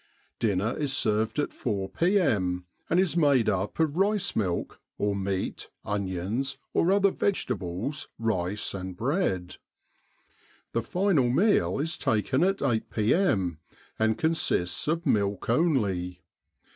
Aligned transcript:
Dinner 0.39 0.75
is 0.77 0.91
served 0.91 1.37
at 1.37 1.53
4 1.53 1.87
p.m., 1.89 2.65
and 2.89 2.99
is 2.99 3.15
made 3.15 3.47
up 3.47 3.79
of 3.79 3.95
rice 3.95 4.35
milk, 4.35 4.81
or 4.97 5.15
meat, 5.15 5.69
onions 5.85 6.57
or 6.73 6.91
other 6.91 7.11
vegetables, 7.11 8.07
rice, 8.17 8.73
and 8.73 8.97
bread. 8.97 9.57
The 10.71 10.81
final 10.81 11.29
meal 11.29 11.77
is 11.77 11.99
taken 11.99 12.43
at 12.43 12.63
8 12.63 12.89
p.m., 12.89 13.59
and 13.99 14.17
consists 14.17 14.87
of 14.87 15.05
milk 15.05 15.47
only. 15.51 16.23